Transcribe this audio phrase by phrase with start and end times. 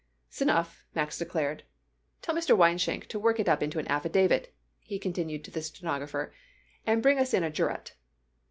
[0.31, 1.61] "S'enough," Max declared.
[2.23, 2.57] "Tell, Mr.
[2.57, 6.33] Weinschenck to work it up into an affidavit," he continued to the stenographer,
[6.87, 7.93] "and bring us in a jurat."